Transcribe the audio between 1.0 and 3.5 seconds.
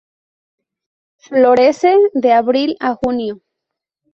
Florece de abril a junio.